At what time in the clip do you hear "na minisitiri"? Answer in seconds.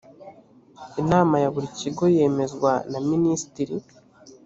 2.91-3.75